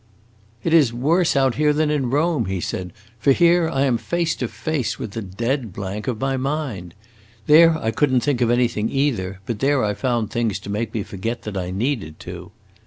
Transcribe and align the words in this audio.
"It 0.63 0.73
is 0.73 0.91
worse 0.91 1.35
out 1.35 1.53
here 1.61 1.73
than 1.73 1.91
in 1.91 2.09
Rome," 2.09 2.45
he 2.45 2.59
said, 2.59 2.91
"for 3.19 3.33
here 3.33 3.69
I 3.69 3.83
am 3.83 3.99
face 3.99 4.35
to 4.37 4.47
face 4.47 4.97
with 4.97 5.11
the 5.11 5.21
dead 5.21 5.73
blank 5.73 6.07
of 6.07 6.19
my 6.19 6.37
mind! 6.37 6.95
There 7.45 7.77
I 7.77 7.91
could 7.91 8.11
n't 8.11 8.23
think 8.23 8.41
of 8.41 8.49
anything 8.49 8.89
either, 8.89 9.41
but 9.45 9.59
there 9.59 9.83
I 9.83 9.93
found 9.93 10.31
things 10.31 10.57
to 10.61 10.71
make 10.71 10.91
me 10.95 11.03
forget 11.03 11.43
that 11.43 11.55
I 11.55 11.69
needed 11.69 12.19
to." 12.21 12.51